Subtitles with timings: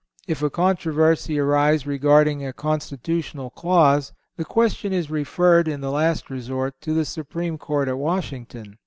[0.27, 6.27] If a controversy arise regarding a constitutional clause, the question is referred in the last
[6.31, 8.79] resort, to the Supreme Court at Washington.